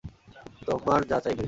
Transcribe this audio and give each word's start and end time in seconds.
তোমার 0.67 1.01
যা 1.09 1.17
চাইবে। 1.19 1.39